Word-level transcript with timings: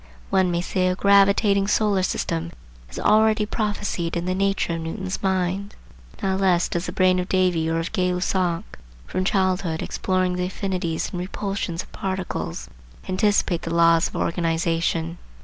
One 0.31 0.49
may 0.49 0.61
say 0.61 0.87
a 0.87 0.95
gravitating 0.95 1.67
solar 1.67 2.01
system 2.01 2.53
is 2.89 2.97
already 2.97 3.45
prophesied 3.45 4.17
in 4.17 4.25
the 4.25 4.33
nature 4.33 4.73
of 4.73 4.81
Newton's 4.81 5.21
mind. 5.21 5.75
Not 6.23 6.39
less 6.41 6.67
does 6.67 6.87
the 6.87 6.91
brain 6.91 7.19
of 7.19 7.29
Davy 7.29 7.69
or 7.69 7.77
of 7.77 7.91
Gay 7.91 8.11
Lussac, 8.11 8.63
from 9.05 9.25
childhood 9.25 9.83
exploring 9.83 10.37
the 10.37 10.45
affinities 10.47 11.11
and 11.11 11.19
repulsions 11.19 11.83
of 11.83 11.91
particles, 11.91 12.67
anticipate 13.07 13.61
the 13.61 13.75
laws 13.75 14.07
of 14.07 14.15
organization. 14.15 15.19